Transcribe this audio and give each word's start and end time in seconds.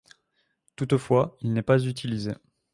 Toutefois, 0.75 1.37
il 1.41 1.53
n'est 1.53 1.61
pas 1.61 1.79
utilisé. 1.85 2.31